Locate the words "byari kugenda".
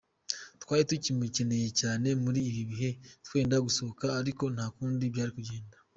5.13-5.75